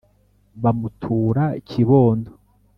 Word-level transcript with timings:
bamutura 0.63 1.43
kibondo 1.67 2.29